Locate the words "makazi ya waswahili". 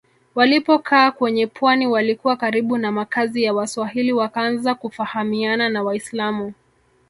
2.91-4.13